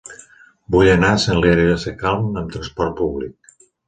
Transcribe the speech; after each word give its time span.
Vull 0.75 0.87
anar 0.93 1.11
a 1.17 1.19
Sant 1.23 1.41
Hilari 1.43 1.65
Sacalm 1.83 2.31
amb 2.41 2.57
trasport 2.57 2.97
públic. 3.03 3.53